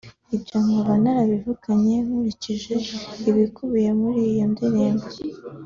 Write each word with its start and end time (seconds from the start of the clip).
Ibyo 0.35 0.57
nkaba 0.65 0.93
narabivugaga 1.03 1.93
nkurikije 2.05 2.73
ibikubiye 3.29 3.91
muri 4.01 4.19
iyo 4.31 4.45
ndirimbo 4.51 5.07